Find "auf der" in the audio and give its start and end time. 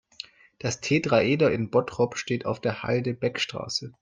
2.47-2.81